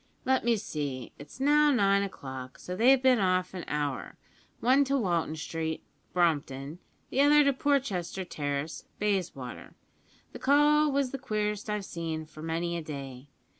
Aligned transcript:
"Let 0.25 0.43
me 0.43 0.57
see; 0.57 1.11
it's 1.19 1.39
now 1.39 1.69
nine 1.69 2.01
o'clock, 2.01 2.57
so 2.57 2.75
they've 2.75 2.99
bin 2.99 3.19
off 3.19 3.53
an 3.53 3.63
hour; 3.67 4.17
one 4.59 4.83
to 4.85 4.97
Walton 4.97 5.35
Street, 5.35 5.83
Brompton; 6.11 6.79
the 7.11 7.21
other 7.21 7.43
to 7.43 7.53
Porchester 7.53 8.25
Terrace, 8.25 8.85
Bayswater. 8.97 9.75
The 10.33 10.39
call 10.39 10.91
was 10.91 11.11
the 11.11 11.19
queerest 11.19 11.69
I've 11.69 11.85
seen 11.85 12.25
for 12.25 12.41
many 12.41 12.75
a 12.75 12.81
day. 12.81 13.27